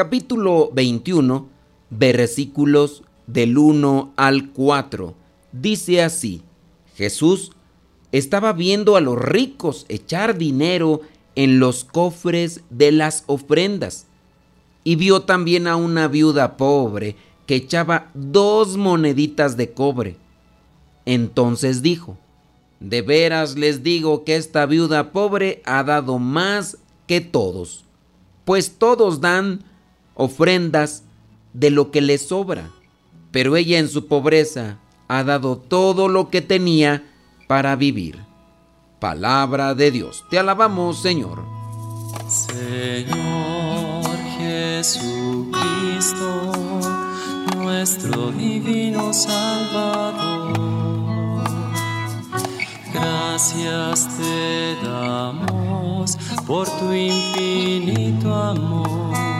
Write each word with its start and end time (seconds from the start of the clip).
capítulo 0.00 0.70
21 0.72 1.46
versículos 1.90 3.02
del 3.26 3.58
1 3.58 4.14
al 4.16 4.48
4. 4.48 5.14
Dice 5.52 6.02
así, 6.02 6.40
Jesús 6.96 7.52
estaba 8.10 8.54
viendo 8.54 8.96
a 8.96 9.02
los 9.02 9.18
ricos 9.20 9.84
echar 9.90 10.38
dinero 10.38 11.02
en 11.34 11.60
los 11.60 11.84
cofres 11.84 12.62
de 12.70 12.92
las 12.92 13.24
ofrendas 13.26 14.06
y 14.84 14.96
vio 14.96 15.20
también 15.24 15.66
a 15.66 15.76
una 15.76 16.08
viuda 16.08 16.56
pobre 16.56 17.16
que 17.44 17.56
echaba 17.56 18.10
dos 18.14 18.78
moneditas 18.78 19.58
de 19.58 19.74
cobre. 19.74 20.16
Entonces 21.04 21.82
dijo, 21.82 22.16
de 22.80 23.02
veras 23.02 23.58
les 23.58 23.82
digo 23.82 24.24
que 24.24 24.36
esta 24.36 24.64
viuda 24.64 25.12
pobre 25.12 25.60
ha 25.66 25.84
dado 25.84 26.18
más 26.18 26.78
que 27.06 27.20
todos, 27.20 27.84
pues 28.46 28.78
todos 28.78 29.20
dan 29.20 29.68
ofrendas 30.20 31.02
de 31.52 31.70
lo 31.70 31.90
que 31.90 32.00
les 32.00 32.28
sobra, 32.28 32.70
pero 33.32 33.56
ella 33.56 33.78
en 33.78 33.88
su 33.88 34.06
pobreza 34.06 34.78
ha 35.08 35.24
dado 35.24 35.56
todo 35.56 36.08
lo 36.08 36.30
que 36.30 36.40
tenía 36.42 37.04
para 37.48 37.74
vivir. 37.76 38.18
Palabra 39.00 39.74
de 39.74 39.90
Dios, 39.90 40.24
te 40.30 40.38
alabamos 40.38 41.02
Señor. 41.02 41.42
Señor 42.28 44.04
Jesucristo, 44.38 45.52
nuestro 47.56 48.30
divino 48.32 49.12
Salvador 49.12 50.70
Gracias 52.92 54.08
te 54.18 54.76
damos 54.84 56.18
por 56.46 56.68
tu 56.78 56.92
infinito 56.92 58.34
amor. 58.34 59.39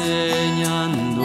enseñando 0.00 1.24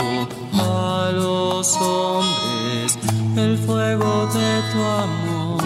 a 0.53 1.11
los 1.13 1.77
hombres 1.77 2.97
el 3.37 3.57
fuego 3.57 4.27
de 4.27 4.61
tu 4.71 4.79
amor. 4.81 5.63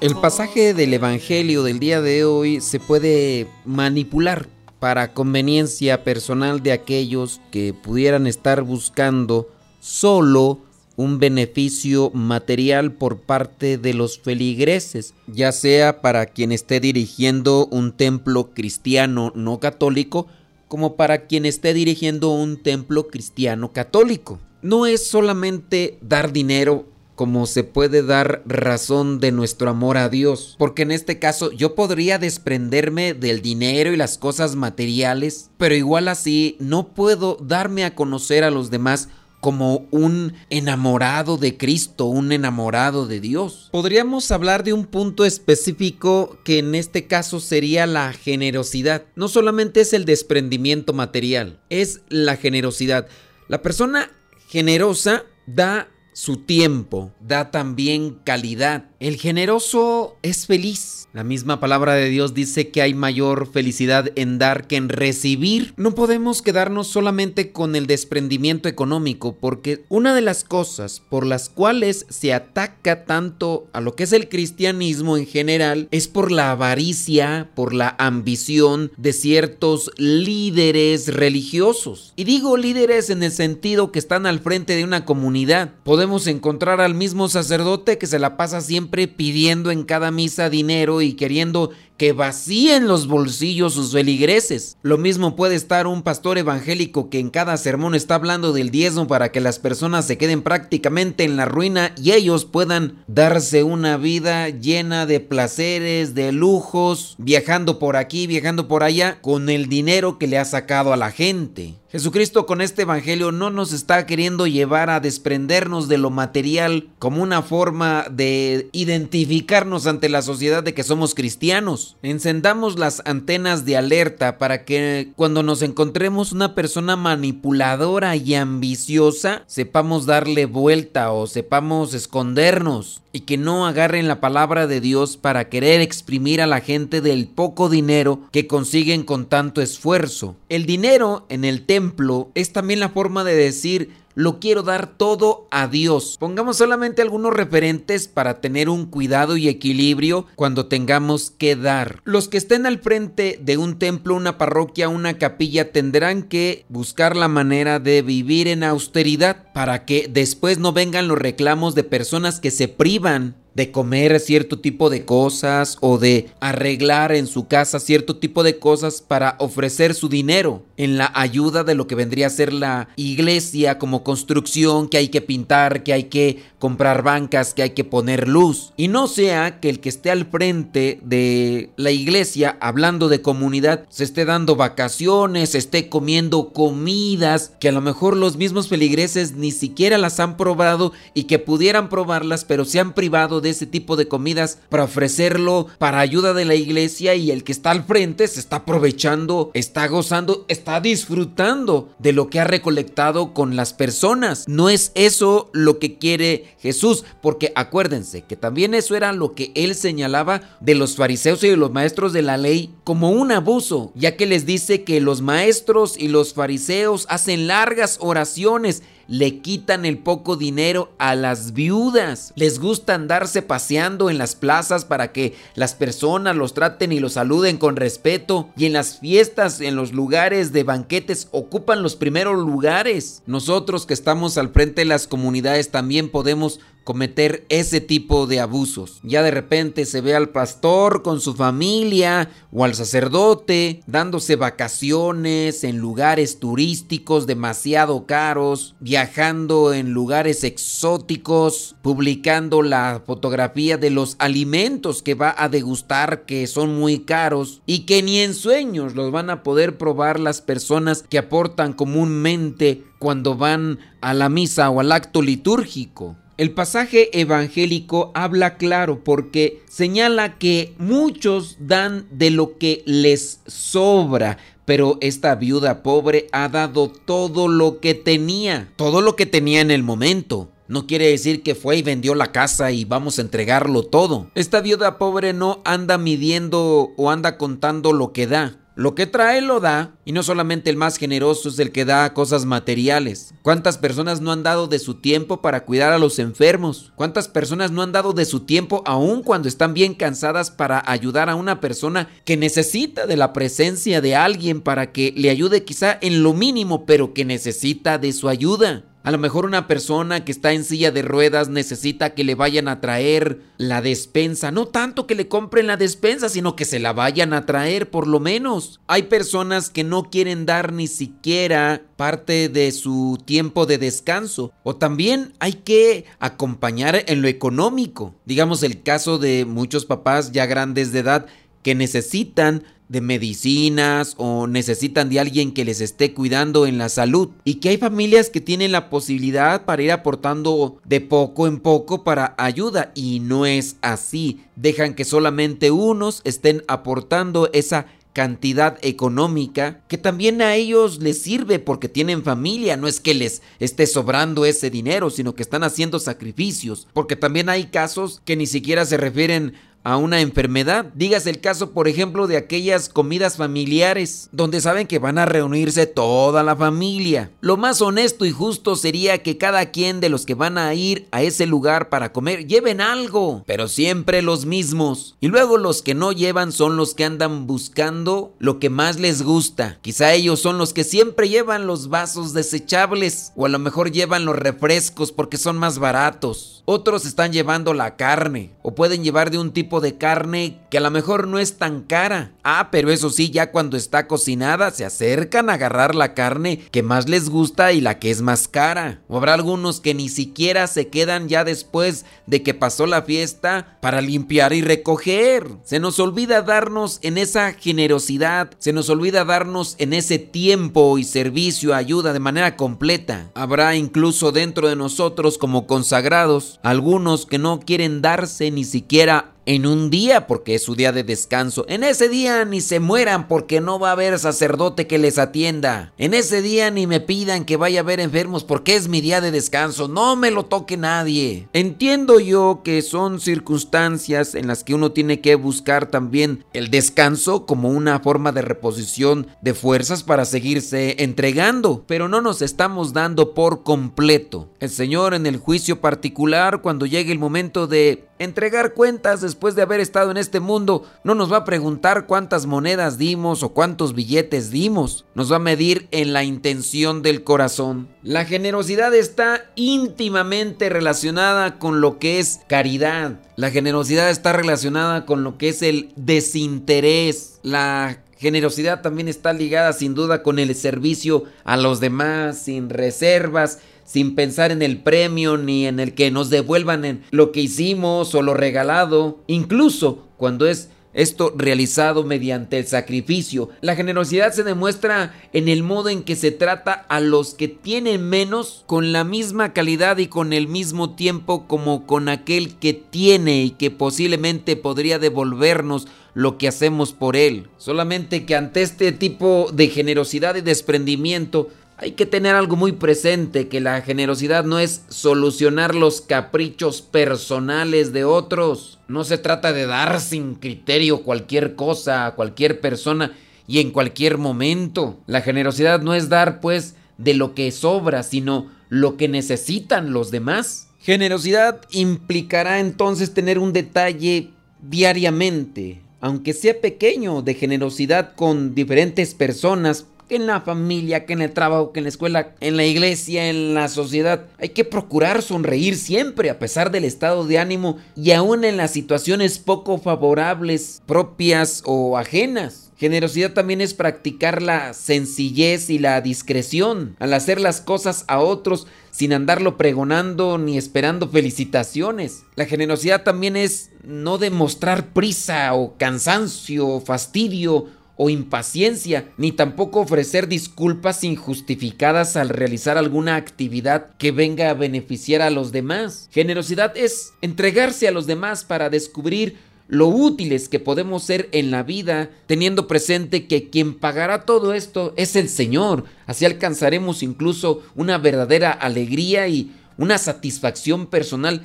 El 0.00 0.16
pasaje 0.16 0.74
del 0.74 0.94
Evangelio 0.94 1.62
del 1.62 1.78
día 1.78 2.00
de 2.00 2.24
hoy 2.24 2.60
se 2.60 2.78
puede 2.78 3.48
manipular 3.64 4.46
para 4.78 5.14
conveniencia 5.14 6.04
personal 6.04 6.62
de 6.62 6.72
aquellos 6.72 7.40
que 7.50 7.72
pudieran 7.74 8.26
estar 8.26 8.62
buscando 8.62 9.48
solo 9.80 10.60
un 10.96 11.18
beneficio 11.18 12.10
material 12.14 12.92
por 12.92 13.18
parte 13.18 13.78
de 13.78 13.94
los 13.94 14.18
feligreses, 14.18 15.14
ya 15.26 15.52
sea 15.52 16.00
para 16.00 16.26
quien 16.26 16.52
esté 16.52 16.80
dirigiendo 16.80 17.66
un 17.66 17.92
templo 17.92 18.50
cristiano 18.54 19.32
no 19.34 19.60
católico, 19.60 20.26
como 20.68 20.96
para 20.96 21.26
quien 21.26 21.46
esté 21.46 21.74
dirigiendo 21.74 22.30
un 22.30 22.62
templo 22.62 23.08
cristiano 23.08 23.72
católico. 23.72 24.40
No 24.62 24.86
es 24.86 25.06
solamente 25.06 25.98
dar 26.02 26.32
dinero 26.32 26.86
como 27.16 27.46
se 27.46 27.64
puede 27.64 28.02
dar 28.02 28.42
razón 28.44 29.18
de 29.20 29.32
nuestro 29.32 29.70
amor 29.70 29.96
a 29.96 30.08
Dios, 30.08 30.54
porque 30.58 30.82
en 30.82 30.92
este 30.92 31.18
caso 31.18 31.50
yo 31.50 31.74
podría 31.74 32.18
desprenderme 32.18 33.14
del 33.14 33.40
dinero 33.40 33.92
y 33.92 33.96
las 33.96 34.18
cosas 34.18 34.54
materiales, 34.54 35.50
pero 35.56 35.74
igual 35.74 36.08
así 36.08 36.56
no 36.60 36.88
puedo 36.88 37.38
darme 37.40 37.84
a 37.84 37.94
conocer 37.94 38.44
a 38.44 38.50
los 38.50 38.70
demás 38.70 39.08
como 39.40 39.86
un 39.90 40.34
enamorado 40.50 41.36
de 41.36 41.56
Cristo, 41.56 42.06
un 42.06 42.32
enamorado 42.32 43.06
de 43.06 43.20
Dios. 43.20 43.68
Podríamos 43.72 44.30
hablar 44.30 44.64
de 44.64 44.72
un 44.72 44.86
punto 44.86 45.24
específico 45.24 46.38
que 46.44 46.58
en 46.58 46.74
este 46.74 47.06
caso 47.06 47.40
sería 47.40 47.86
la 47.86 48.12
generosidad. 48.12 49.04
No 49.14 49.28
solamente 49.28 49.80
es 49.80 49.92
el 49.92 50.04
desprendimiento 50.04 50.92
material, 50.92 51.60
es 51.70 52.00
la 52.08 52.36
generosidad. 52.36 53.08
La 53.48 53.62
persona 53.62 54.10
generosa 54.48 55.24
da 55.46 55.88
su 56.12 56.38
tiempo, 56.38 57.12
da 57.20 57.50
también 57.50 58.18
calidad. 58.24 58.88
El 58.98 59.16
generoso 59.18 60.16
es 60.22 60.46
feliz. 60.46 61.06
La 61.12 61.22
misma 61.22 61.60
palabra 61.60 61.94
de 61.94 62.08
Dios 62.08 62.32
dice 62.32 62.68
que 62.68 62.80
hay 62.80 62.94
mayor 62.94 63.50
felicidad 63.50 64.10
en 64.16 64.38
dar 64.38 64.66
que 64.66 64.76
en 64.76 64.88
recibir. 64.88 65.74
No 65.76 65.94
podemos 65.94 66.40
quedarnos 66.40 66.86
solamente 66.86 67.52
con 67.52 67.76
el 67.76 67.86
desprendimiento 67.86 68.70
económico, 68.70 69.36
porque 69.38 69.84
una 69.90 70.14
de 70.14 70.22
las 70.22 70.44
cosas 70.44 71.02
por 71.10 71.26
las 71.26 71.50
cuales 71.50 72.06
se 72.08 72.32
ataca 72.32 73.04
tanto 73.04 73.66
a 73.74 73.82
lo 73.82 73.94
que 73.94 74.04
es 74.04 74.12
el 74.12 74.30
cristianismo 74.30 75.18
en 75.18 75.26
general 75.26 75.88
es 75.90 76.08
por 76.08 76.32
la 76.32 76.52
avaricia, 76.52 77.50
por 77.54 77.74
la 77.74 77.96
ambición 77.98 78.92
de 78.96 79.12
ciertos 79.12 79.90
líderes 79.98 81.12
religiosos. 81.12 82.14
Y 82.16 82.24
digo 82.24 82.56
líderes 82.56 83.10
en 83.10 83.22
el 83.22 83.32
sentido 83.32 83.92
que 83.92 83.98
están 83.98 84.24
al 84.24 84.40
frente 84.40 84.74
de 84.74 84.84
una 84.84 85.04
comunidad. 85.04 85.72
Podemos 85.82 86.26
encontrar 86.26 86.80
al 86.80 86.94
mismo 86.94 87.28
sacerdote 87.28 87.98
que 87.98 88.06
se 88.06 88.18
la 88.18 88.38
pasa 88.38 88.60
siempre 88.62 88.85
pidiendo 88.86 89.70
en 89.70 89.84
cada 89.84 90.10
misa 90.10 90.50
dinero 90.50 91.02
y 91.02 91.14
queriendo 91.14 91.70
que 91.96 92.12
vacíen 92.12 92.86
los 92.86 93.06
bolsillos 93.06 93.74
sus 93.74 93.92
feligreses. 93.92 94.76
Lo 94.82 94.98
mismo 94.98 95.36
puede 95.36 95.54
estar 95.54 95.86
un 95.86 96.02
pastor 96.02 96.38
evangélico 96.38 97.10
que 97.10 97.18
en 97.18 97.30
cada 97.30 97.56
sermón 97.56 97.94
está 97.94 98.16
hablando 98.16 98.52
del 98.52 98.70
diezmo 98.70 99.06
para 99.06 99.32
que 99.32 99.40
las 99.40 99.58
personas 99.58 100.06
se 100.06 100.18
queden 100.18 100.42
prácticamente 100.42 101.24
en 101.24 101.36
la 101.36 101.44
ruina 101.44 101.92
y 101.96 102.12
ellos 102.12 102.44
puedan 102.44 103.04
darse 103.06 103.62
una 103.62 103.96
vida 103.96 104.48
llena 104.48 105.06
de 105.06 105.20
placeres, 105.20 106.14
de 106.14 106.32
lujos, 106.32 107.14
viajando 107.18 107.78
por 107.78 107.96
aquí, 107.96 108.26
viajando 108.26 108.68
por 108.68 108.82
allá, 108.82 109.20
con 109.20 109.48
el 109.48 109.68
dinero 109.68 110.18
que 110.18 110.26
le 110.26 110.38
ha 110.38 110.44
sacado 110.44 110.92
a 110.92 110.96
la 110.96 111.10
gente. 111.10 111.74
Jesucristo 111.90 112.46
con 112.46 112.60
este 112.60 112.82
Evangelio 112.82 113.32
no 113.32 113.50
nos 113.50 113.72
está 113.72 114.04
queriendo 114.04 114.46
llevar 114.46 114.90
a 114.90 115.00
desprendernos 115.00 115.88
de 115.88 115.96
lo 115.96 116.10
material 116.10 116.88
como 116.98 117.22
una 117.22 117.42
forma 117.42 118.06
de 118.10 118.68
identificarnos 118.72 119.86
ante 119.86 120.08
la 120.08 120.20
sociedad 120.20 120.62
de 120.62 120.74
que 120.74 120.82
somos 120.82 121.14
cristianos. 121.14 121.85
Encendamos 122.02 122.78
las 122.78 123.02
antenas 123.04 123.64
de 123.64 123.76
alerta 123.76 124.38
para 124.38 124.64
que 124.64 125.12
cuando 125.16 125.42
nos 125.42 125.62
encontremos 125.62 126.32
una 126.32 126.54
persona 126.54 126.96
manipuladora 126.96 128.16
y 128.16 128.34
ambiciosa, 128.34 129.42
sepamos 129.46 130.06
darle 130.06 130.46
vuelta 130.46 131.12
o 131.12 131.26
sepamos 131.26 131.94
escondernos 131.94 133.02
y 133.16 133.20
que 133.20 133.38
no 133.38 133.66
agarren 133.66 134.08
la 134.08 134.20
palabra 134.20 134.66
de 134.66 134.82
Dios 134.82 135.16
para 135.16 135.48
querer 135.48 135.80
exprimir 135.80 136.42
a 136.42 136.46
la 136.46 136.60
gente 136.60 137.00
del 137.00 137.28
poco 137.28 137.70
dinero 137.70 138.20
que 138.30 138.46
consiguen 138.46 139.04
con 139.04 139.24
tanto 139.24 139.62
esfuerzo. 139.62 140.36
El 140.50 140.66
dinero 140.66 141.24
en 141.30 141.46
el 141.46 141.64
templo 141.64 142.28
es 142.34 142.52
también 142.52 142.78
la 142.78 142.90
forma 142.90 143.24
de 143.24 143.34
decir 143.34 143.90
lo 144.16 144.40
quiero 144.40 144.62
dar 144.62 144.86
todo 144.96 145.46
a 145.50 145.68
Dios. 145.68 146.16
Pongamos 146.18 146.56
solamente 146.56 147.02
algunos 147.02 147.34
referentes 147.34 148.08
para 148.08 148.40
tener 148.40 148.70
un 148.70 148.86
cuidado 148.86 149.36
y 149.36 149.46
equilibrio 149.46 150.26
cuando 150.36 150.66
tengamos 150.66 151.30
que 151.30 151.54
dar. 151.54 152.00
Los 152.04 152.28
que 152.28 152.38
estén 152.38 152.64
al 152.64 152.78
frente 152.78 153.38
de 153.42 153.58
un 153.58 153.78
templo, 153.78 154.14
una 154.14 154.38
parroquia, 154.38 154.88
una 154.88 155.18
capilla 155.18 155.70
tendrán 155.70 156.22
que 156.22 156.64
buscar 156.70 157.14
la 157.14 157.28
manera 157.28 157.78
de 157.78 158.00
vivir 158.00 158.48
en 158.48 158.64
austeridad 158.64 159.52
para 159.52 159.84
que 159.84 160.08
después 160.10 160.58
no 160.58 160.72
vengan 160.72 161.08
los 161.08 161.18
reclamos 161.18 161.74
de 161.74 161.84
personas 161.84 162.40
que 162.40 162.50
se 162.50 162.68
privan 162.68 163.05
van 163.06 163.34
de 163.56 163.70
comer 163.70 164.20
cierto 164.20 164.58
tipo 164.58 164.90
de 164.90 165.06
cosas 165.06 165.78
o 165.80 165.96
de 165.96 166.28
arreglar 166.40 167.12
en 167.12 167.26
su 167.26 167.48
casa 167.48 167.80
cierto 167.80 168.16
tipo 168.16 168.42
de 168.42 168.58
cosas 168.58 169.00
para 169.00 169.36
ofrecer 169.38 169.94
su 169.94 170.10
dinero 170.10 170.62
en 170.76 170.98
la 170.98 171.10
ayuda 171.14 171.64
de 171.64 171.74
lo 171.74 171.86
que 171.86 171.94
vendría 171.94 172.26
a 172.26 172.30
ser 172.30 172.52
la 172.52 172.88
iglesia 172.96 173.78
como 173.78 174.04
construcción 174.04 174.88
que 174.88 174.98
hay 174.98 175.08
que 175.08 175.22
pintar, 175.22 175.82
que 175.82 175.94
hay 175.94 176.04
que 176.04 176.42
comprar 176.58 177.02
bancas, 177.02 177.54
que 177.54 177.62
hay 177.62 177.70
que 177.70 177.84
poner 177.84 178.28
luz. 178.28 178.72
Y 178.76 178.88
no 178.88 179.06
sea 179.06 179.58
que 179.60 179.70
el 179.70 179.80
que 179.80 179.88
esté 179.88 180.10
al 180.10 180.26
frente 180.26 181.00
de 181.02 181.70
la 181.76 181.90
iglesia 181.90 182.58
hablando 182.60 183.08
de 183.08 183.22
comunidad 183.22 183.86
se 183.88 184.04
esté 184.04 184.26
dando 184.26 184.56
vacaciones, 184.56 185.54
esté 185.54 185.88
comiendo 185.88 186.52
comidas 186.52 187.52
que 187.58 187.70
a 187.70 187.72
lo 187.72 187.80
mejor 187.80 188.16
los 188.16 188.36
mismos 188.36 188.68
feligreses 188.68 189.34
ni 189.34 189.50
siquiera 189.50 189.96
las 189.96 190.20
han 190.20 190.36
probado 190.36 190.92
y 191.14 191.24
que 191.24 191.38
pudieran 191.38 191.88
probarlas, 191.88 192.44
pero 192.44 192.66
se 192.66 192.80
han 192.80 192.92
privado 192.92 193.40
de 193.40 193.45
ese 193.50 193.66
tipo 193.66 193.96
de 193.96 194.08
comidas 194.08 194.58
para 194.68 194.84
ofrecerlo 194.84 195.66
para 195.78 196.00
ayuda 196.00 196.34
de 196.34 196.44
la 196.44 196.54
iglesia 196.54 197.14
y 197.14 197.30
el 197.30 197.44
que 197.44 197.52
está 197.52 197.70
al 197.70 197.84
frente 197.84 198.26
se 198.28 198.40
está 198.40 198.56
aprovechando, 198.56 199.50
está 199.54 199.86
gozando, 199.88 200.44
está 200.48 200.80
disfrutando 200.80 201.90
de 201.98 202.12
lo 202.12 202.28
que 202.28 202.40
ha 202.40 202.44
recolectado 202.44 203.34
con 203.34 203.56
las 203.56 203.72
personas. 203.72 204.46
No 204.48 204.68
es 204.68 204.92
eso 204.94 205.50
lo 205.52 205.78
que 205.78 205.98
quiere 205.98 206.54
Jesús, 206.60 207.04
porque 207.22 207.52
acuérdense 207.54 208.22
que 208.22 208.36
también 208.36 208.74
eso 208.74 208.96
era 208.96 209.12
lo 209.12 209.34
que 209.34 209.52
él 209.54 209.74
señalaba 209.74 210.42
de 210.60 210.74
los 210.74 210.96
fariseos 210.96 211.42
y 211.44 211.48
de 211.48 211.56
los 211.56 211.72
maestros 211.72 212.12
de 212.12 212.22
la 212.22 212.36
ley 212.36 212.74
como 212.84 213.10
un 213.10 213.32
abuso, 213.32 213.92
ya 213.94 214.16
que 214.16 214.26
les 214.26 214.46
dice 214.46 214.84
que 214.84 215.00
los 215.00 215.20
maestros 215.20 215.96
y 215.98 216.08
los 216.08 216.34
fariseos 216.34 217.06
hacen 217.08 217.46
largas 217.46 217.98
oraciones 218.00 218.82
le 219.08 219.38
quitan 219.38 219.84
el 219.84 219.98
poco 219.98 220.36
dinero 220.36 220.92
a 220.98 221.14
las 221.14 221.52
viudas. 221.52 222.32
Les 222.36 222.58
gusta 222.58 222.94
andarse 222.94 223.42
paseando 223.42 224.10
en 224.10 224.18
las 224.18 224.34
plazas 224.34 224.84
para 224.84 225.12
que 225.12 225.34
las 225.54 225.74
personas 225.74 226.36
los 226.36 226.54
traten 226.54 226.92
y 226.92 227.00
los 227.00 227.14
saluden 227.14 227.58
con 227.58 227.76
respeto. 227.76 228.48
Y 228.56 228.66
en 228.66 228.72
las 228.72 228.98
fiestas, 228.98 229.60
en 229.60 229.76
los 229.76 229.92
lugares 229.92 230.52
de 230.52 230.64
banquetes, 230.64 231.28
ocupan 231.30 231.82
los 231.82 231.96
primeros 231.96 232.38
lugares. 232.38 233.22
Nosotros 233.26 233.86
que 233.86 233.94
estamos 233.94 234.38
al 234.38 234.50
frente 234.50 234.82
de 234.82 234.86
las 234.86 235.06
comunidades 235.06 235.70
también 235.70 236.10
podemos 236.10 236.60
cometer 236.86 237.44
ese 237.48 237.80
tipo 237.80 238.28
de 238.28 238.38
abusos. 238.38 239.00
Ya 239.02 239.24
de 239.24 239.32
repente 239.32 239.86
se 239.86 240.00
ve 240.00 240.14
al 240.14 240.28
pastor 240.28 241.02
con 241.02 241.20
su 241.20 241.34
familia 241.34 242.30
o 242.52 242.64
al 242.64 242.76
sacerdote 242.76 243.82
dándose 243.88 244.36
vacaciones 244.36 245.64
en 245.64 245.78
lugares 245.78 246.38
turísticos 246.38 247.26
demasiado 247.26 248.06
caros, 248.06 248.76
viajando 248.78 249.74
en 249.74 249.90
lugares 249.90 250.44
exóticos, 250.44 251.74
publicando 251.82 252.62
la 252.62 253.02
fotografía 253.04 253.76
de 253.78 253.90
los 253.90 254.14
alimentos 254.20 255.02
que 255.02 255.14
va 255.14 255.34
a 255.36 255.48
degustar 255.48 256.24
que 256.24 256.46
son 256.46 256.78
muy 256.78 257.00
caros 257.00 257.62
y 257.66 257.80
que 257.80 258.00
ni 258.04 258.20
en 258.20 258.32
sueños 258.32 258.94
los 258.94 259.10
van 259.10 259.30
a 259.30 259.42
poder 259.42 259.76
probar 259.76 260.20
las 260.20 260.40
personas 260.40 261.02
que 261.02 261.18
aportan 261.18 261.72
comúnmente 261.72 262.84
cuando 263.00 263.36
van 263.36 263.80
a 264.00 264.14
la 264.14 264.28
misa 264.28 264.70
o 264.70 264.78
al 264.78 264.92
acto 264.92 265.20
litúrgico. 265.20 266.16
El 266.38 266.50
pasaje 266.50 267.18
evangélico 267.18 268.10
habla 268.14 268.58
claro 268.58 269.02
porque 269.02 269.62
señala 269.70 270.36
que 270.36 270.74
muchos 270.76 271.56
dan 271.60 272.06
de 272.10 272.28
lo 272.28 272.58
que 272.58 272.82
les 272.84 273.40
sobra, 273.46 274.36
pero 274.66 274.98
esta 275.00 275.34
viuda 275.34 275.82
pobre 275.82 276.26
ha 276.32 276.50
dado 276.50 276.88
todo 276.90 277.48
lo 277.48 277.80
que 277.80 277.94
tenía, 277.94 278.70
todo 278.76 279.00
lo 279.00 279.16
que 279.16 279.24
tenía 279.24 279.62
en 279.62 279.70
el 279.70 279.82
momento. 279.82 280.50
No 280.68 280.86
quiere 280.86 281.08
decir 281.08 281.42
que 281.42 281.54
fue 281.54 281.78
y 281.78 281.82
vendió 281.82 282.14
la 282.14 282.32
casa 282.32 282.70
y 282.70 282.84
vamos 282.84 283.18
a 283.18 283.22
entregarlo 283.22 283.84
todo. 283.84 284.30
Esta 284.34 284.60
viuda 284.60 284.98
pobre 284.98 285.32
no 285.32 285.62
anda 285.64 285.96
midiendo 285.96 286.92
o 286.98 287.10
anda 287.10 287.38
contando 287.38 287.94
lo 287.94 288.12
que 288.12 288.26
da. 288.26 288.58
Lo 288.78 288.94
que 288.94 289.06
trae 289.06 289.40
lo 289.40 289.58
da, 289.58 289.96
y 290.04 290.12
no 290.12 290.22
solamente 290.22 290.68
el 290.68 290.76
más 290.76 290.98
generoso 290.98 291.48
es 291.48 291.58
el 291.58 291.72
que 291.72 291.86
da 291.86 292.12
cosas 292.12 292.44
materiales. 292.44 293.32
¿Cuántas 293.40 293.78
personas 293.78 294.20
no 294.20 294.32
han 294.32 294.42
dado 294.42 294.66
de 294.66 294.78
su 294.78 294.96
tiempo 295.00 295.40
para 295.40 295.64
cuidar 295.64 295.94
a 295.94 295.98
los 295.98 296.18
enfermos? 296.18 296.92
¿Cuántas 296.94 297.26
personas 297.26 297.70
no 297.70 297.80
han 297.80 297.92
dado 297.92 298.12
de 298.12 298.26
su 298.26 298.40
tiempo 298.40 298.82
aún 298.84 299.22
cuando 299.22 299.48
están 299.48 299.72
bien 299.72 299.94
cansadas 299.94 300.50
para 300.50 300.82
ayudar 300.86 301.30
a 301.30 301.36
una 301.36 301.58
persona 301.58 302.10
que 302.26 302.36
necesita 302.36 303.06
de 303.06 303.16
la 303.16 303.32
presencia 303.32 304.02
de 304.02 304.14
alguien 304.14 304.60
para 304.60 304.92
que 304.92 305.14
le 305.16 305.30
ayude 305.30 305.64
quizá 305.64 305.96
en 306.02 306.22
lo 306.22 306.34
mínimo, 306.34 306.84
pero 306.84 307.14
que 307.14 307.24
necesita 307.24 307.96
de 307.96 308.12
su 308.12 308.28
ayuda? 308.28 308.84
A 309.06 309.12
lo 309.12 309.18
mejor 309.18 309.46
una 309.46 309.68
persona 309.68 310.24
que 310.24 310.32
está 310.32 310.52
en 310.52 310.64
silla 310.64 310.90
de 310.90 311.02
ruedas 311.02 311.48
necesita 311.48 312.12
que 312.12 312.24
le 312.24 312.34
vayan 312.34 312.66
a 312.66 312.80
traer 312.80 313.40
la 313.56 313.80
despensa. 313.80 314.50
No 314.50 314.66
tanto 314.66 315.06
que 315.06 315.14
le 315.14 315.28
compren 315.28 315.68
la 315.68 315.76
despensa, 315.76 316.28
sino 316.28 316.56
que 316.56 316.64
se 316.64 316.80
la 316.80 316.92
vayan 316.92 317.32
a 317.32 317.46
traer 317.46 317.88
por 317.88 318.08
lo 318.08 318.18
menos. 318.18 318.80
Hay 318.88 319.04
personas 319.04 319.70
que 319.70 319.84
no 319.84 320.10
quieren 320.10 320.44
dar 320.44 320.72
ni 320.72 320.88
siquiera 320.88 321.82
parte 321.94 322.48
de 322.48 322.72
su 322.72 323.16
tiempo 323.24 323.64
de 323.64 323.78
descanso. 323.78 324.52
O 324.64 324.74
también 324.74 325.34
hay 325.38 325.52
que 325.52 326.06
acompañar 326.18 327.04
en 327.06 327.22
lo 327.22 327.28
económico. 327.28 328.16
Digamos 328.24 328.64
el 328.64 328.82
caso 328.82 329.18
de 329.18 329.44
muchos 329.44 329.84
papás 329.86 330.32
ya 330.32 330.46
grandes 330.46 330.90
de 330.90 330.98
edad 330.98 331.26
que 331.62 331.76
necesitan 331.76 332.64
de 332.88 333.00
medicinas 333.00 334.14
o 334.16 334.46
necesitan 334.46 335.08
de 335.08 335.20
alguien 335.20 335.52
que 335.52 335.64
les 335.64 335.80
esté 335.80 336.14
cuidando 336.14 336.66
en 336.66 336.78
la 336.78 336.88
salud. 336.88 337.30
Y 337.44 337.54
que 337.54 337.70
hay 337.70 337.78
familias 337.78 338.30
que 338.30 338.40
tienen 338.40 338.72
la 338.72 338.90
posibilidad 338.90 339.64
para 339.64 339.82
ir 339.82 339.92
aportando 339.92 340.78
de 340.84 341.00
poco 341.00 341.46
en 341.46 341.58
poco 341.60 342.04
para 342.04 342.34
ayuda. 342.38 342.92
Y 342.94 343.20
no 343.20 343.46
es 343.46 343.76
así. 343.82 344.40
Dejan 344.56 344.94
que 344.94 345.04
solamente 345.04 345.70
unos 345.70 346.20
estén 346.24 346.62
aportando 346.68 347.50
esa 347.52 347.86
cantidad 348.16 348.78
económica 348.80 349.82
que 349.88 349.98
también 349.98 350.40
a 350.40 350.54
ellos 350.54 351.02
les 351.02 351.20
sirve 351.20 351.58
porque 351.58 351.90
tienen 351.90 352.22
familia, 352.22 352.78
no 352.78 352.88
es 352.88 352.98
que 352.98 353.12
les 353.12 353.42
esté 353.58 353.86
sobrando 353.86 354.46
ese 354.46 354.70
dinero, 354.70 355.10
sino 355.10 355.34
que 355.34 355.42
están 355.42 355.62
haciendo 355.62 355.98
sacrificios, 355.98 356.88
porque 356.94 357.14
también 357.14 357.50
hay 357.50 357.66
casos 357.66 358.22
que 358.24 358.34
ni 358.34 358.46
siquiera 358.46 358.86
se 358.86 358.96
refieren 358.96 359.52
a 359.86 359.96
una 359.98 360.20
enfermedad. 360.20 360.86
Dígase 360.96 361.30
el 361.30 361.40
caso, 361.40 361.70
por 361.70 361.86
ejemplo, 361.86 362.26
de 362.26 362.36
aquellas 362.36 362.88
comidas 362.88 363.36
familiares, 363.36 364.28
donde 364.32 364.60
saben 364.60 364.88
que 364.88 364.98
van 364.98 365.16
a 365.16 365.26
reunirse 365.26 365.86
toda 365.86 366.42
la 366.42 366.56
familia. 366.56 367.30
Lo 367.40 367.56
más 367.56 367.80
honesto 367.80 368.24
y 368.24 368.32
justo 368.32 368.74
sería 368.74 369.22
que 369.22 369.38
cada 369.38 369.66
quien 369.66 370.00
de 370.00 370.08
los 370.08 370.26
que 370.26 370.34
van 370.34 370.58
a 370.58 370.74
ir 370.74 371.06
a 371.12 371.22
ese 371.22 371.46
lugar 371.46 371.88
para 371.88 372.12
comer 372.12 372.48
lleven 372.48 372.80
algo, 372.80 373.44
pero 373.46 373.68
siempre 373.68 374.22
los 374.22 374.44
mismos. 374.44 375.14
Y 375.20 375.28
luego 375.28 375.56
los 375.56 375.82
que 375.82 375.94
no 375.94 376.10
llevan 376.10 376.50
son 376.50 376.76
los 376.76 376.94
que 376.94 377.04
andan 377.04 377.46
buscando 377.46 378.34
lo 378.40 378.58
que 378.58 378.70
más 378.70 378.98
les 378.98 379.22
gusta. 379.22 379.78
Quizá 379.82 380.14
ellos 380.14 380.40
son 380.40 380.58
los 380.58 380.72
que 380.72 380.82
siempre 380.82 381.28
llevan 381.28 381.68
los 381.68 381.90
vasos 381.90 382.32
desechables, 382.32 383.30
o 383.36 383.46
a 383.46 383.48
lo 383.48 383.60
mejor 383.60 383.92
llevan 383.92 384.24
los 384.24 384.34
refrescos 384.34 385.12
porque 385.12 385.36
son 385.36 385.56
más 385.58 385.78
baratos. 385.78 386.64
Otros 386.64 387.06
están 387.06 387.32
llevando 387.32 387.72
la 387.72 387.94
carne, 387.94 388.50
o 388.62 388.74
pueden 388.74 389.04
llevar 389.04 389.30
de 389.30 389.38
un 389.38 389.52
tipo 389.52 389.75
de 389.80 389.96
carne 389.96 390.60
que 390.70 390.78
a 390.78 390.80
lo 390.80 390.90
mejor 390.90 391.26
no 391.28 391.38
es 391.38 391.58
tan 391.58 391.82
cara. 391.82 392.32
Ah, 392.42 392.68
pero 392.70 392.90
eso 392.90 393.10
sí, 393.10 393.30
ya 393.30 393.50
cuando 393.50 393.76
está 393.76 394.06
cocinada 394.06 394.70
se 394.70 394.84
acercan 394.84 395.50
a 395.50 395.54
agarrar 395.54 395.94
la 395.94 396.14
carne 396.14 396.58
que 396.70 396.82
más 396.82 397.08
les 397.08 397.28
gusta 397.28 397.72
y 397.72 397.80
la 397.80 397.98
que 397.98 398.10
es 398.10 398.22
más 398.22 398.48
cara. 398.48 399.00
O 399.08 399.16
habrá 399.16 399.34
algunos 399.34 399.80
que 399.80 399.94
ni 399.94 400.08
siquiera 400.08 400.66
se 400.66 400.88
quedan 400.88 401.28
ya 401.28 401.44
después 401.44 402.04
de 402.26 402.42
que 402.42 402.54
pasó 402.54 402.86
la 402.86 403.02
fiesta 403.02 403.78
para 403.80 404.00
limpiar 404.00 404.52
y 404.52 404.62
recoger. 404.62 405.48
Se 405.64 405.80
nos 405.80 405.98
olvida 405.98 406.42
darnos 406.42 406.98
en 407.02 407.18
esa 407.18 407.52
generosidad, 407.52 408.50
se 408.58 408.72
nos 408.72 408.88
olvida 408.90 409.24
darnos 409.24 409.76
en 409.78 409.92
ese 409.92 410.18
tiempo 410.18 410.98
y 410.98 411.04
servicio, 411.04 411.74
ayuda 411.74 412.12
de 412.12 412.20
manera 412.20 412.56
completa. 412.56 413.30
Habrá 413.34 413.76
incluso 413.76 414.32
dentro 414.32 414.68
de 414.68 414.76
nosotros 414.76 415.38
como 415.38 415.66
consagrados 415.66 416.60
algunos 416.62 417.26
que 417.26 417.38
no 417.38 417.60
quieren 417.60 418.02
darse 418.02 418.50
ni 418.50 418.64
siquiera 418.64 419.35
en 419.46 419.64
un 419.64 419.90
día 419.90 420.26
porque 420.26 420.56
es 420.56 420.64
su 420.64 420.74
día 420.74 420.92
de 420.92 421.04
descanso. 421.04 421.64
En 421.68 421.84
ese 421.84 422.08
día 422.08 422.44
ni 422.44 422.60
se 422.60 422.80
mueran 422.80 423.28
porque 423.28 423.60
no 423.60 423.78
va 423.78 423.90
a 423.90 423.92
haber 423.92 424.18
sacerdote 424.18 424.86
que 424.86 424.98
les 424.98 425.18
atienda. 425.18 425.92
En 425.96 426.12
ese 426.12 426.42
día 426.42 426.70
ni 426.70 426.86
me 426.86 427.00
pidan 427.00 427.44
que 427.44 427.56
vaya 427.56 427.80
a 427.80 427.84
ver 427.84 428.00
enfermos 428.00 428.44
porque 428.44 428.76
es 428.76 428.88
mi 428.88 429.00
día 429.00 429.20
de 429.20 429.30
descanso. 429.30 429.88
No 429.88 430.16
me 430.16 430.30
lo 430.30 430.44
toque 430.44 430.76
nadie. 430.76 431.48
Entiendo 431.52 432.20
yo 432.20 432.60
que 432.64 432.82
son 432.82 433.20
circunstancias 433.20 434.34
en 434.34 434.48
las 434.48 434.64
que 434.64 434.74
uno 434.74 434.92
tiene 434.92 435.20
que 435.20 435.36
buscar 435.36 435.90
también 435.90 436.44
el 436.52 436.70
descanso 436.70 437.46
como 437.46 437.70
una 437.70 438.00
forma 438.00 438.32
de 438.32 438.42
reposición 438.42 439.28
de 439.40 439.54
fuerzas 439.54 440.02
para 440.02 440.24
seguirse 440.24 441.02
entregando. 441.02 441.84
Pero 441.86 442.08
no 442.08 442.20
nos 442.20 442.42
estamos 442.42 442.92
dando 442.92 443.32
por 443.34 443.62
completo. 443.62 444.48
El 444.58 444.70
Señor 444.70 445.14
en 445.14 445.26
el 445.26 445.36
juicio 445.36 445.80
particular 445.80 446.60
cuando 446.62 446.86
llegue 446.86 447.12
el 447.12 447.18
momento 447.18 447.66
de 447.66 448.05
entregar 448.18 448.74
cuentas 448.74 449.20
después 449.20 449.54
de 449.54 449.62
haber 449.62 449.80
estado 449.80 450.10
en 450.10 450.16
este 450.16 450.40
mundo. 450.40 450.84
No 451.04 451.14
nos 451.14 451.32
va 451.32 451.38
a 451.38 451.44
preguntar 451.44 452.06
cuántas 452.06 452.46
monedas 452.46 452.98
dimos 452.98 453.42
o 453.42 453.50
cuántos 453.50 453.94
billetes 453.94 454.50
dimos. 454.50 455.04
Nos 455.14 455.30
va 455.30 455.36
a 455.36 455.40
medir 455.40 455.88
en 455.90 456.12
la 456.12 456.24
intención 456.24 457.02
del 457.02 457.24
corazón. 457.24 457.88
La 458.02 458.24
generosidad 458.24 458.94
está 458.94 459.46
íntimamente 459.54 460.68
relacionada 460.68 461.58
con 461.58 461.80
lo 461.80 461.98
que 461.98 462.18
es 462.18 462.40
caridad. 462.48 463.20
La 463.36 463.50
generosidad 463.50 464.10
está 464.10 464.32
relacionada 464.32 465.06
con 465.06 465.24
lo 465.24 465.38
que 465.38 465.50
es 465.50 465.62
el 465.62 465.92
desinterés. 465.96 467.38
La 467.42 468.02
generosidad 468.16 468.80
también 468.80 469.08
está 469.08 469.32
ligada 469.32 469.72
sin 469.72 469.94
duda 469.94 470.22
con 470.22 470.38
el 470.38 470.54
servicio 470.54 471.24
a 471.44 471.56
los 471.56 471.80
demás, 471.80 472.38
sin 472.38 472.70
reservas 472.70 473.58
sin 473.86 474.14
pensar 474.14 474.52
en 474.52 474.60
el 474.60 474.82
premio 474.82 475.38
ni 475.38 475.66
en 475.66 475.80
el 475.80 475.94
que 475.94 476.10
nos 476.10 476.28
devuelvan 476.28 476.84
en 476.84 477.02
lo 477.10 477.32
que 477.32 477.40
hicimos 477.40 478.14
o 478.14 478.20
lo 478.20 478.34
regalado, 478.34 479.20
incluso 479.26 480.06
cuando 480.18 480.46
es 480.46 480.68
esto 480.96 481.34
realizado 481.36 482.04
mediante 482.04 482.58
el 482.58 482.66
sacrificio. 482.66 483.50
La 483.60 483.76
generosidad 483.76 484.32
se 484.32 484.42
demuestra 484.42 485.14
en 485.34 485.48
el 485.48 485.62
modo 485.62 485.90
en 485.90 486.02
que 486.02 486.16
se 486.16 486.30
trata 486.30 486.72
a 486.72 487.00
los 487.00 487.34
que 487.34 487.48
tienen 487.48 488.08
menos 488.08 488.64
con 488.66 488.92
la 488.92 489.04
misma 489.04 489.52
calidad 489.52 489.98
y 489.98 490.06
con 490.06 490.32
el 490.32 490.48
mismo 490.48 490.96
tiempo 490.96 491.46
como 491.46 491.86
con 491.86 492.08
aquel 492.08 492.54
que 492.56 492.72
tiene 492.72 493.44
y 493.44 493.50
que 493.50 493.70
posiblemente 493.70 494.56
podría 494.56 494.98
devolvernos 494.98 495.86
lo 496.14 496.38
que 496.38 496.48
hacemos 496.48 496.94
por 496.94 497.14
él. 497.14 497.48
Solamente 497.58 498.24
que 498.24 498.34
ante 498.34 498.62
este 498.62 498.90
tipo 498.90 499.50
de 499.52 499.68
generosidad 499.68 500.34
y 500.36 500.40
desprendimiento 500.40 501.50
hay 501.78 501.92
que 501.92 502.06
tener 502.06 502.34
algo 502.34 502.56
muy 502.56 502.72
presente, 502.72 503.48
que 503.48 503.60
la 503.60 503.82
generosidad 503.82 504.44
no 504.44 504.58
es 504.58 504.82
solucionar 504.88 505.74
los 505.74 506.00
caprichos 506.00 506.80
personales 506.80 507.92
de 507.92 508.04
otros. 508.04 508.78
No 508.88 509.04
se 509.04 509.18
trata 509.18 509.52
de 509.52 509.66
dar 509.66 510.00
sin 510.00 510.36
criterio 510.36 511.02
cualquier 511.02 511.54
cosa 511.54 512.06
a 512.06 512.14
cualquier 512.14 512.60
persona 512.60 513.12
y 513.46 513.60
en 513.60 513.72
cualquier 513.72 514.16
momento. 514.16 514.98
La 515.06 515.20
generosidad 515.20 515.82
no 515.82 515.94
es 515.94 516.08
dar 516.08 516.40
pues 516.40 516.76
de 516.96 517.12
lo 517.12 517.34
que 517.34 517.50
sobra, 517.50 518.02
sino 518.02 518.50
lo 518.70 518.96
que 518.96 519.08
necesitan 519.08 519.92
los 519.92 520.10
demás. 520.10 520.68
Generosidad 520.80 521.60
implicará 521.70 522.60
entonces 522.60 523.12
tener 523.12 523.38
un 523.38 523.52
detalle 523.52 524.30
diariamente, 524.62 525.82
aunque 526.00 526.32
sea 526.32 526.58
pequeño, 526.58 527.20
de 527.20 527.34
generosidad 527.34 528.14
con 528.14 528.54
diferentes 528.54 529.14
personas 529.14 529.86
que 530.08 530.16
en 530.16 530.26
la 530.26 530.40
familia, 530.40 531.04
que 531.04 531.12
en 531.12 531.22
el 531.22 531.32
trabajo, 531.32 531.72
que 531.72 531.80
en 531.80 531.84
la 531.84 531.88
escuela, 531.88 532.34
en 532.40 532.56
la 532.56 532.64
iglesia, 532.64 533.28
en 533.28 533.54
la 533.54 533.68
sociedad. 533.68 534.26
Hay 534.38 534.50
que 534.50 534.64
procurar 534.64 535.22
sonreír 535.22 535.76
siempre 535.76 536.30
a 536.30 536.38
pesar 536.38 536.70
del 536.70 536.84
estado 536.84 537.26
de 537.26 537.38
ánimo 537.38 537.78
y 537.96 538.12
aún 538.12 538.44
en 538.44 538.56
las 538.56 538.70
situaciones 538.70 539.38
poco 539.38 539.78
favorables, 539.78 540.82
propias 540.86 541.62
o 541.64 541.98
ajenas. 541.98 542.66
Generosidad 542.78 543.32
también 543.32 543.62
es 543.62 543.72
practicar 543.72 544.42
la 544.42 544.74
sencillez 544.74 545.70
y 545.70 545.78
la 545.78 546.02
discreción 546.02 546.94
al 546.98 547.14
hacer 547.14 547.40
las 547.40 547.62
cosas 547.62 548.04
a 548.06 548.18
otros 548.20 548.66
sin 548.90 549.14
andarlo 549.14 549.56
pregonando 549.56 550.36
ni 550.36 550.58
esperando 550.58 551.08
felicitaciones. 551.08 552.24
La 552.34 552.44
generosidad 552.44 553.02
también 553.02 553.36
es 553.36 553.70
no 553.82 554.18
demostrar 554.18 554.92
prisa 554.92 555.54
o 555.54 555.76
cansancio 555.78 556.68
o 556.68 556.80
fastidio 556.80 557.66
o 557.96 558.10
impaciencia, 558.10 559.08
ni 559.16 559.32
tampoco 559.32 559.80
ofrecer 559.80 560.28
disculpas 560.28 561.02
injustificadas 561.02 562.16
al 562.16 562.28
realizar 562.28 562.78
alguna 562.78 563.16
actividad 563.16 563.96
que 563.96 564.12
venga 564.12 564.50
a 564.50 564.54
beneficiar 564.54 565.22
a 565.22 565.30
los 565.30 565.50
demás. 565.52 566.08
Generosidad 566.12 566.76
es 566.76 567.14
entregarse 567.22 567.88
a 567.88 567.92
los 567.92 568.06
demás 568.06 568.44
para 568.44 568.70
descubrir 568.70 569.38
lo 569.68 569.88
útiles 569.88 570.48
que 570.48 570.60
podemos 570.60 571.02
ser 571.02 571.28
en 571.32 571.50
la 571.50 571.62
vida, 571.62 572.10
teniendo 572.26 572.68
presente 572.68 573.26
que 573.26 573.50
quien 573.50 573.74
pagará 573.74 574.24
todo 574.24 574.54
esto 574.54 574.94
es 574.96 575.16
el 575.16 575.28
Señor. 575.28 575.84
Así 576.06 576.24
alcanzaremos 576.24 577.02
incluso 577.02 577.62
una 577.74 577.98
verdadera 577.98 578.52
alegría 578.52 579.26
y 579.26 579.52
una 579.78 579.98
satisfacción 579.98 580.86
personal 580.86 581.42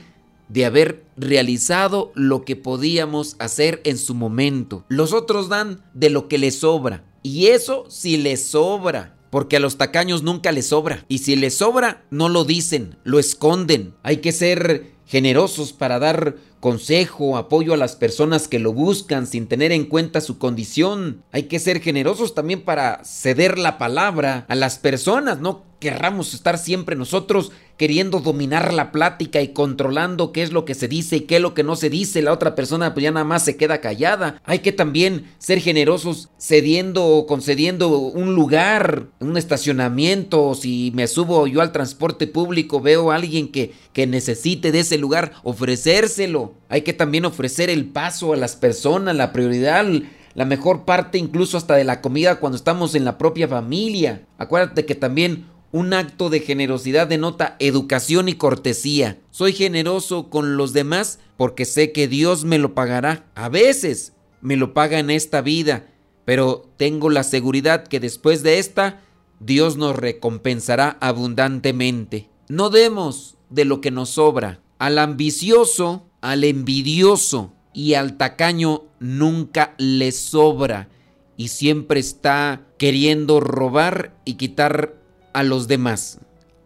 de 0.51 0.65
haber 0.65 1.05
realizado 1.15 2.11
lo 2.13 2.43
que 2.43 2.55
podíamos 2.55 3.35
hacer 3.39 3.81
en 3.85 3.97
su 3.97 4.13
momento. 4.13 4.85
Los 4.89 5.13
otros 5.13 5.47
dan 5.47 5.83
de 5.93 6.09
lo 6.09 6.27
que 6.27 6.37
les 6.37 6.59
sobra. 6.59 7.05
Y 7.23 7.47
eso 7.47 7.85
si 7.89 8.17
les 8.17 8.43
sobra. 8.43 9.15
Porque 9.29 9.55
a 9.55 9.59
los 9.61 9.77
tacaños 9.77 10.23
nunca 10.23 10.51
les 10.51 10.67
sobra. 10.67 11.05
Y 11.07 11.19
si 11.19 11.37
les 11.37 11.53
sobra, 11.55 12.03
no 12.09 12.27
lo 12.27 12.43
dicen, 12.43 12.97
lo 13.05 13.17
esconden. 13.17 13.93
Hay 14.03 14.17
que 14.17 14.33
ser 14.33 14.91
generosos 15.05 15.71
para 15.71 15.99
dar 15.99 16.35
consejo, 16.59 17.37
apoyo 17.37 17.73
a 17.73 17.77
las 17.77 17.95
personas 17.95 18.47
que 18.47 18.59
lo 18.59 18.71
buscan 18.71 19.27
sin 19.27 19.47
tener 19.47 19.71
en 19.71 19.85
cuenta 19.85 20.21
su 20.21 20.37
condición. 20.37 21.23
Hay 21.31 21.43
que 21.43 21.59
ser 21.59 21.81
generosos 21.81 22.33
también 22.33 22.61
para 22.61 23.03
ceder 23.03 23.57
la 23.57 23.77
palabra 23.77 24.45
a 24.47 24.55
las 24.55 24.79
personas, 24.79 25.39
no 25.39 25.65
querramos 25.81 26.33
estar 26.33 26.57
siempre 26.57 26.95
nosotros 26.95 27.51
queriendo 27.81 28.19
dominar 28.19 28.75
la 28.75 28.91
plática 28.91 29.41
y 29.41 29.53
controlando 29.53 30.31
qué 30.31 30.43
es 30.43 30.51
lo 30.51 30.65
que 30.65 30.75
se 30.75 30.87
dice 30.87 31.15
y 31.15 31.21
qué 31.21 31.37
es 31.37 31.41
lo 31.41 31.55
que 31.55 31.63
no 31.63 31.75
se 31.75 31.89
dice. 31.89 32.21
La 32.21 32.31
otra 32.31 32.53
persona 32.53 32.93
pues 32.93 33.05
ya 33.05 33.09
nada 33.09 33.23
más 33.23 33.43
se 33.43 33.57
queda 33.57 33.81
callada. 33.81 34.39
Hay 34.45 34.59
que 34.59 34.71
también 34.71 35.31
ser 35.39 35.59
generosos 35.61 36.29
cediendo 36.37 37.03
o 37.03 37.25
concediendo 37.25 37.89
un 37.89 38.35
lugar, 38.35 39.07
un 39.19 39.35
estacionamiento. 39.35 40.53
Si 40.53 40.91
me 40.93 41.07
subo 41.07 41.47
yo 41.47 41.59
al 41.59 41.71
transporte 41.71 42.27
público, 42.27 42.81
veo 42.81 43.09
a 43.09 43.15
alguien 43.15 43.51
que, 43.51 43.73
que 43.93 44.05
necesite 44.05 44.71
de 44.71 44.81
ese 44.81 44.99
lugar, 44.99 45.31
ofrecérselo. 45.41 46.53
Hay 46.69 46.83
que 46.83 46.93
también 46.93 47.25
ofrecer 47.25 47.71
el 47.71 47.85
paso 47.85 48.33
a 48.33 48.37
las 48.37 48.55
personas, 48.55 49.15
la 49.15 49.33
prioridad 49.33 49.87
la 50.33 50.45
mejor 50.45 50.85
parte 50.85 51.17
incluso 51.17 51.57
hasta 51.57 51.75
de 51.75 51.83
la 51.83 52.01
comida 52.01 52.39
cuando 52.39 52.55
estamos 52.55 52.95
en 52.95 53.05
la 53.05 53.17
propia 53.17 53.47
familia. 53.47 54.21
Acuérdate 54.37 54.85
que 54.85 54.95
también 54.95 55.45
un 55.71 55.93
acto 55.93 56.29
de 56.29 56.41
generosidad 56.41 57.07
denota 57.07 57.55
educación 57.59 58.27
y 58.29 58.33
cortesía. 58.33 59.19
Soy 59.31 59.53
generoso 59.53 60.29
con 60.29 60.57
los 60.57 60.73
demás 60.73 61.19
porque 61.37 61.65
sé 61.65 61.91
que 61.91 62.07
Dios 62.07 62.43
me 62.43 62.57
lo 62.57 62.73
pagará. 62.73 63.25
A 63.35 63.49
veces 63.49 64.13
me 64.41 64.57
lo 64.57 64.73
paga 64.73 64.99
en 64.99 65.09
esta 65.09 65.41
vida, 65.41 65.87
pero 66.25 66.69
tengo 66.77 67.09
la 67.09 67.23
seguridad 67.23 67.87
que 67.87 67.99
después 67.99 68.43
de 68.43 68.59
esta, 68.59 69.01
Dios 69.39 69.77
nos 69.77 69.95
recompensará 69.95 70.97
abundantemente. 70.99 72.29
No 72.49 72.69
demos 72.69 73.37
de 73.49 73.65
lo 73.65 73.81
que 73.81 73.91
nos 73.91 74.09
sobra. 74.09 74.59
Al 74.77 74.97
ambicioso, 74.97 76.07
al 76.21 76.43
envidioso 76.43 77.53
y 77.73 77.93
al 77.93 78.17
tacaño 78.17 78.83
nunca 78.99 79.73
le 79.77 80.11
sobra 80.11 80.89
y 81.37 81.47
siempre 81.47 81.99
está 81.99 82.61
queriendo 82.77 83.39
robar 83.39 84.15
y 84.25 84.33
quitar 84.33 85.00
a 85.33 85.43
los 85.43 85.67
demás. 85.67 86.19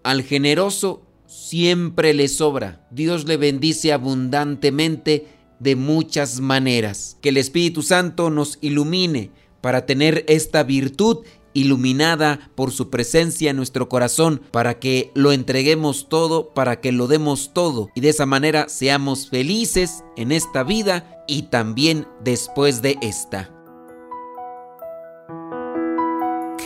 Al 0.04 0.24
generoso 0.24 1.02
siempre 1.26 2.14
le 2.14 2.28
sobra. 2.28 2.88
Dios 2.92 3.26
le 3.26 3.38
bendice 3.38 3.92
abundantemente 3.94 5.28
de 5.60 5.76
muchas 5.76 6.40
maneras. 6.40 7.18
Que 7.22 7.30
el 7.30 7.38
Espíritu 7.38 7.82
Santo 7.82 8.30
nos 8.30 8.58
ilumine 8.62 9.32
para 9.62 9.86
tener 9.86 10.24
esta 10.28 10.64
virtud 10.64 11.26
iluminada 11.56 12.52
por 12.54 12.72
su 12.72 12.90
presencia 12.92 13.50
en 13.50 13.58
nuestro 13.58 13.90
corazón, 13.90 14.42
para 14.52 14.78
que 14.78 15.12
lo 15.16 15.32
entreguemos 15.32 16.10
todo, 16.10 16.54
para 16.54 16.82
que 16.82 16.92
lo 16.92 17.08
demos 17.08 17.52
todo 17.54 17.90
y 17.96 18.02
de 18.02 18.10
esa 18.10 18.26
manera 18.26 18.68
seamos 18.68 19.30
felices 19.30 20.04
en 20.18 20.32
esta 20.32 20.64
vida 20.64 21.24
y 21.28 21.44
también 21.44 22.08
después 22.24 22.82
de 22.82 22.98
esta. 23.02 23.50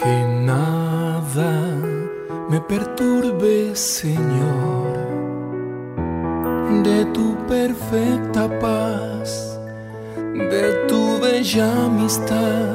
Que 0.02 0.26
me 2.50 2.60
perturbe, 2.62 3.76
Señor, 3.76 4.98
de 6.84 7.06
tu 7.14 7.36
perfecta 7.48 8.50
paz, 8.60 9.60
de 10.34 10.74
tu 10.88 11.20
bella 11.20 11.86
amistad, 11.86 12.74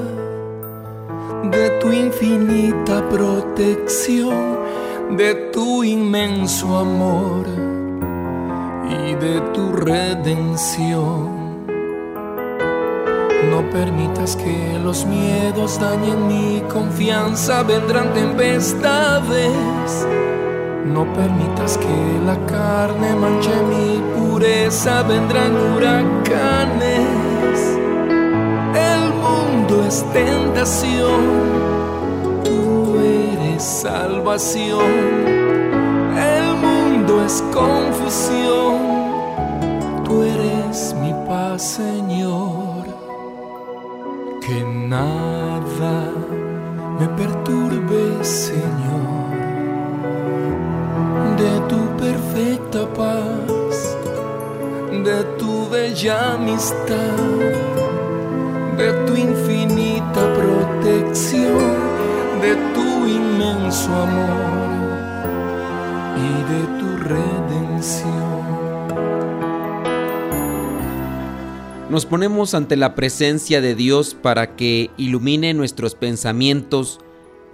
de 1.50 1.70
tu 1.80 1.90
infinita 1.90 3.08
protección, 3.08 4.60
de 5.16 5.34
tu 5.52 5.82
inmenso 5.82 6.78
amor 6.78 7.44
y 8.88 9.14
de 9.16 9.40
tu 9.52 9.72
redención. 9.72 11.43
No 13.54 13.70
permitas 13.70 14.34
que 14.34 14.80
los 14.82 15.06
miedos 15.06 15.78
dañen 15.78 16.26
mi 16.26 16.60
confianza, 16.62 17.62
vendrán 17.62 18.12
tempestades. 18.12 19.52
No 20.84 21.04
permitas 21.12 21.78
que 21.78 22.18
la 22.26 22.36
carne 22.46 23.14
manche 23.14 23.54
mi 23.70 24.02
pureza, 24.16 25.04
vendrán 25.04 25.54
huracanes. 25.54 26.98
El 28.74 29.02
mundo 29.22 29.84
es 29.86 30.04
tentación, 30.12 31.22
tú 32.42 32.96
eres 32.98 33.62
salvación. 33.62 34.82
El 36.18 36.56
mundo 36.56 37.24
es 37.24 37.40
confusión 37.54 38.94
tú 40.02 40.22
eres 40.22 40.92
mi 41.00 41.12
paz, 41.26 41.62
Señor. 41.62 42.63
Que 44.46 44.62
nada 44.62 46.12
me 47.00 47.08
perturbe, 47.16 48.22
Señor. 48.22 49.32
De 51.38 51.60
tu 51.66 51.80
perfecta 51.96 52.86
paz, 52.92 53.96
de 55.02 55.24
tu 55.38 55.66
bella 55.70 56.34
amistad, 56.34 57.16
de 58.76 58.92
tu 59.06 59.16
infinita 59.16 60.22
protección, 60.34 61.72
de 62.42 62.54
tu 62.74 63.06
inmenso 63.06 63.94
amor 63.94 64.74
y 66.18 66.32
de 66.52 66.62
tu 66.78 66.88
redención. 66.98 68.24
Nos 71.90 72.06
ponemos 72.06 72.54
ante 72.54 72.76
la 72.76 72.94
presencia 72.94 73.60
de 73.60 73.74
Dios 73.74 74.14
para 74.14 74.56
que 74.56 74.90
ilumine 74.96 75.52
nuestros 75.52 75.94
pensamientos, 75.94 76.98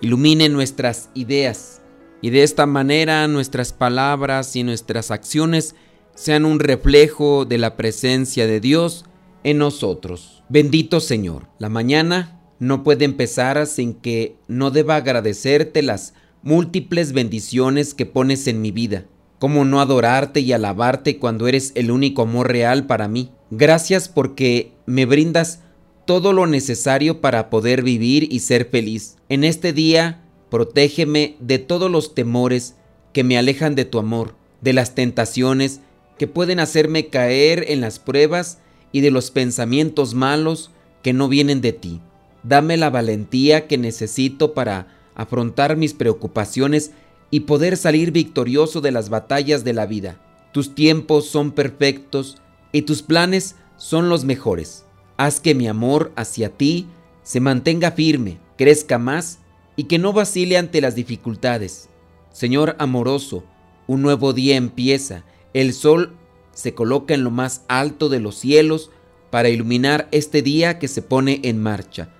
ilumine 0.00 0.48
nuestras 0.48 1.10
ideas 1.14 1.82
y 2.22 2.30
de 2.30 2.44
esta 2.44 2.64
manera 2.64 3.26
nuestras 3.26 3.72
palabras 3.72 4.54
y 4.54 4.62
nuestras 4.62 5.10
acciones 5.10 5.74
sean 6.14 6.44
un 6.44 6.60
reflejo 6.60 7.44
de 7.44 7.58
la 7.58 7.76
presencia 7.76 8.46
de 8.46 8.60
Dios 8.60 9.04
en 9.42 9.58
nosotros. 9.58 10.44
Bendito 10.48 11.00
Señor, 11.00 11.48
la 11.58 11.68
mañana 11.68 12.40
no 12.60 12.84
puede 12.84 13.06
empezar 13.06 13.66
sin 13.66 13.94
que 13.94 14.36
no 14.46 14.70
deba 14.70 14.94
agradecerte 14.96 15.82
las 15.82 16.14
múltiples 16.42 17.12
bendiciones 17.12 17.94
que 17.94 18.06
pones 18.06 18.46
en 18.46 18.62
mi 18.62 18.70
vida. 18.70 19.06
¿Cómo 19.40 19.64
no 19.64 19.80
adorarte 19.80 20.40
y 20.40 20.52
alabarte 20.52 21.18
cuando 21.18 21.48
eres 21.48 21.72
el 21.74 21.90
único 21.90 22.22
amor 22.22 22.48
real 22.48 22.86
para 22.86 23.08
mí? 23.08 23.32
Gracias 23.50 24.08
porque 24.08 24.72
me 24.86 25.06
brindas 25.06 25.60
todo 26.06 26.32
lo 26.32 26.46
necesario 26.46 27.20
para 27.20 27.50
poder 27.50 27.82
vivir 27.82 28.32
y 28.32 28.40
ser 28.40 28.66
feliz. 28.66 29.16
En 29.28 29.42
este 29.42 29.72
día, 29.72 30.22
protégeme 30.50 31.36
de 31.40 31.58
todos 31.58 31.90
los 31.90 32.14
temores 32.14 32.76
que 33.12 33.24
me 33.24 33.36
alejan 33.36 33.74
de 33.74 33.84
tu 33.84 33.98
amor, 33.98 34.34
de 34.60 34.72
las 34.72 34.94
tentaciones 34.94 35.80
que 36.16 36.28
pueden 36.28 36.60
hacerme 36.60 37.08
caer 37.08 37.64
en 37.68 37.80
las 37.80 37.98
pruebas 37.98 38.58
y 38.92 39.00
de 39.00 39.10
los 39.10 39.30
pensamientos 39.30 40.14
malos 40.14 40.70
que 41.02 41.12
no 41.12 41.28
vienen 41.28 41.60
de 41.60 41.72
ti. 41.72 42.00
Dame 42.42 42.76
la 42.76 42.90
valentía 42.90 43.66
que 43.66 43.78
necesito 43.78 44.54
para 44.54 44.86
afrontar 45.14 45.76
mis 45.76 45.92
preocupaciones 45.92 46.92
y 47.30 47.40
poder 47.40 47.76
salir 47.76 48.12
victorioso 48.12 48.80
de 48.80 48.92
las 48.92 49.08
batallas 49.08 49.64
de 49.64 49.72
la 49.72 49.86
vida. 49.86 50.20
Tus 50.52 50.74
tiempos 50.74 51.26
son 51.26 51.52
perfectos 51.52 52.36
y 52.72 52.82
tus 52.82 53.02
planes 53.02 53.56
son 53.76 54.08
los 54.08 54.24
mejores. 54.24 54.84
Haz 55.16 55.40
que 55.40 55.54
mi 55.54 55.68
amor 55.68 56.12
hacia 56.16 56.50
ti 56.50 56.86
se 57.22 57.40
mantenga 57.40 57.92
firme, 57.92 58.38
crezca 58.56 58.98
más 58.98 59.38
y 59.76 59.84
que 59.84 59.98
no 59.98 60.12
vacile 60.12 60.56
ante 60.56 60.80
las 60.80 60.94
dificultades. 60.94 61.88
Señor 62.32 62.76
amoroso, 62.78 63.44
un 63.86 64.02
nuevo 64.02 64.32
día 64.32 64.56
empieza, 64.56 65.24
el 65.52 65.72
sol 65.72 66.16
se 66.52 66.74
coloca 66.74 67.14
en 67.14 67.24
lo 67.24 67.30
más 67.30 67.64
alto 67.68 68.08
de 68.08 68.20
los 68.20 68.36
cielos 68.36 68.90
para 69.30 69.48
iluminar 69.48 70.08
este 70.12 70.42
día 70.42 70.78
que 70.78 70.88
se 70.88 71.02
pone 71.02 71.40
en 71.44 71.62
marcha. 71.62 72.12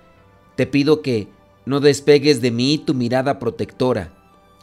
Te 0.55 0.65
pido 0.65 1.01
que 1.01 1.27
no 1.65 1.79
despegues 1.79 2.41
de 2.41 2.51
mí 2.51 2.77
tu 2.77 2.93
mirada 2.93 3.39
protectora. 3.39 4.13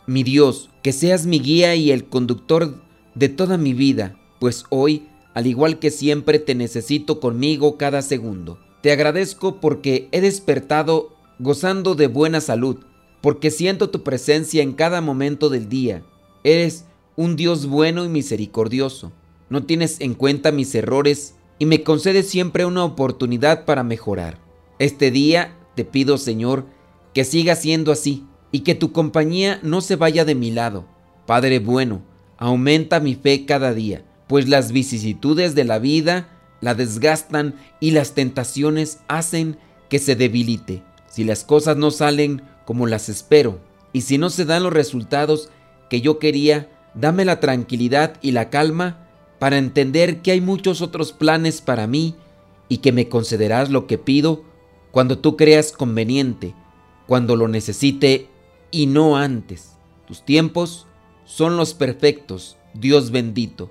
Mi 0.06 0.22
Dios, 0.22 0.70
que 0.82 0.92
seas 0.92 1.26
mi 1.26 1.38
guía 1.38 1.74
y 1.74 1.90
el 1.90 2.08
conductor 2.08 2.82
de 3.14 3.28
toda 3.28 3.58
mi 3.58 3.74
vida, 3.74 4.16
pues 4.40 4.64
hoy 4.70 5.06
al 5.38 5.46
igual 5.46 5.78
que 5.78 5.92
siempre 5.92 6.40
te 6.40 6.56
necesito 6.56 7.20
conmigo 7.20 7.76
cada 7.76 8.02
segundo. 8.02 8.58
Te 8.82 8.90
agradezco 8.90 9.60
porque 9.60 10.08
he 10.10 10.20
despertado 10.20 11.10
gozando 11.38 11.94
de 11.94 12.08
buena 12.08 12.40
salud, 12.40 12.78
porque 13.20 13.52
siento 13.52 13.88
tu 13.88 14.02
presencia 14.02 14.64
en 14.64 14.72
cada 14.72 15.00
momento 15.00 15.48
del 15.48 15.68
día. 15.68 16.02
Eres 16.42 16.86
un 17.14 17.36
Dios 17.36 17.66
bueno 17.66 18.04
y 18.04 18.08
misericordioso. 18.08 19.12
No 19.48 19.62
tienes 19.62 20.00
en 20.00 20.14
cuenta 20.14 20.50
mis 20.50 20.74
errores 20.74 21.36
y 21.60 21.66
me 21.66 21.84
concedes 21.84 22.28
siempre 22.28 22.64
una 22.64 22.82
oportunidad 22.82 23.64
para 23.64 23.84
mejorar. 23.84 24.40
Este 24.80 25.12
día 25.12 25.56
te 25.76 25.84
pido, 25.84 26.18
Señor, 26.18 26.66
que 27.14 27.24
siga 27.24 27.54
siendo 27.54 27.92
así 27.92 28.24
y 28.50 28.62
que 28.62 28.74
tu 28.74 28.90
compañía 28.90 29.60
no 29.62 29.82
se 29.82 29.94
vaya 29.94 30.24
de 30.24 30.34
mi 30.34 30.50
lado. 30.50 30.84
Padre 31.26 31.60
bueno, 31.60 32.02
aumenta 32.38 32.98
mi 32.98 33.14
fe 33.14 33.46
cada 33.46 33.72
día 33.72 34.04
pues 34.28 34.48
las 34.48 34.70
vicisitudes 34.70 35.54
de 35.54 35.64
la 35.64 35.78
vida 35.78 36.28
la 36.60 36.74
desgastan 36.74 37.54
y 37.80 37.92
las 37.92 38.12
tentaciones 38.12 39.00
hacen 39.08 39.58
que 39.88 39.98
se 39.98 40.16
debilite. 40.16 40.82
Si 41.08 41.24
las 41.24 41.44
cosas 41.44 41.76
no 41.76 41.90
salen 41.90 42.42
como 42.64 42.86
las 42.86 43.08
espero 43.08 43.58
y 43.92 44.02
si 44.02 44.18
no 44.18 44.30
se 44.30 44.44
dan 44.44 44.62
los 44.62 44.72
resultados 44.72 45.50
que 45.88 46.00
yo 46.02 46.18
quería, 46.18 46.68
dame 46.94 47.24
la 47.24 47.40
tranquilidad 47.40 48.18
y 48.20 48.32
la 48.32 48.50
calma 48.50 49.08
para 49.38 49.56
entender 49.56 50.20
que 50.20 50.32
hay 50.32 50.40
muchos 50.40 50.82
otros 50.82 51.12
planes 51.12 51.62
para 51.62 51.86
mí 51.86 52.14
y 52.68 52.78
que 52.78 52.92
me 52.92 53.08
concederás 53.08 53.70
lo 53.70 53.86
que 53.86 53.96
pido 53.96 54.44
cuando 54.90 55.18
tú 55.18 55.36
creas 55.36 55.72
conveniente, 55.72 56.54
cuando 57.06 57.34
lo 57.36 57.48
necesite 57.48 58.28
y 58.70 58.86
no 58.86 59.16
antes. 59.16 59.76
Tus 60.06 60.22
tiempos 60.24 60.86
son 61.24 61.56
los 61.56 61.72
perfectos, 61.72 62.56
Dios 62.74 63.10
bendito 63.10 63.70